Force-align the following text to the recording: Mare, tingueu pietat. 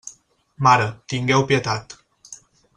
Mare, 0.67 0.87
tingueu 1.13 1.47
pietat. 1.53 1.99